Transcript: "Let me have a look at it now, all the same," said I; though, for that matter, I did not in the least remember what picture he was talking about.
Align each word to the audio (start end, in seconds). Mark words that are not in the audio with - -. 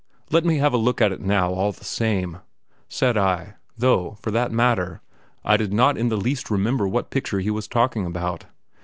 "Let 0.31 0.43
me 0.45 0.57
have 0.57 0.73
a 0.73 0.77
look 0.79 0.99
at 0.99 1.11
it 1.11 1.21
now, 1.21 1.53
all 1.53 1.71
the 1.71 1.83
same," 1.85 2.39
said 2.89 3.19
I; 3.19 3.57
though, 3.77 4.17
for 4.19 4.31
that 4.31 4.51
matter, 4.51 4.99
I 5.45 5.57
did 5.57 5.71
not 5.71 5.95
in 5.95 6.09
the 6.09 6.17
least 6.17 6.49
remember 6.49 6.87
what 6.87 7.11
picture 7.11 7.39
he 7.39 7.51
was 7.51 7.67
talking 7.67 8.07
about. 8.07 8.45